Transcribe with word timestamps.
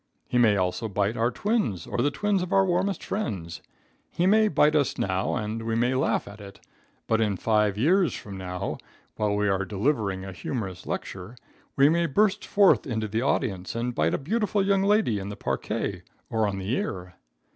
He 0.27 0.39
may 0.39 0.57
also 0.57 0.87
bite 0.89 1.15
our 1.15 1.29
twins 1.29 1.85
or 1.85 1.99
the 1.99 2.09
twins 2.09 2.41
of 2.41 2.51
our 2.51 2.65
warmest 2.65 3.03
friends. 3.03 3.61
He 4.09 4.25
may 4.25 4.47
bite 4.47 4.75
us 4.75 4.97
now 4.97 5.35
and 5.35 5.61
we 5.61 5.75
may 5.75 5.93
laugh 5.93 6.27
at 6.27 6.41
it, 6.41 6.59
but 7.05 7.21
in 7.21 7.37
five 7.37 7.77
years 7.77 8.15
from 8.15 8.35
now, 8.35 8.79
while 9.17 9.35
we 9.35 9.47
are 9.47 9.63
delivering 9.63 10.25
a 10.25 10.33
humorous 10.33 10.87
lecture, 10.87 11.35
we 11.75 11.87
may 11.87 12.07
burst 12.07 12.43
forth 12.43 12.87
into 12.87 13.07
the 13.07 13.21
audience 13.21 13.75
and 13.75 13.93
bite 13.93 14.15
a 14.15 14.17
beautiful 14.17 14.65
young 14.65 14.81
lady 14.81 15.19
in 15.19 15.29
the 15.29 15.37
parquet 15.37 16.01
or 16.31 16.47
on 16.47 16.57
the 16.57 16.71
ear. 16.71 17.13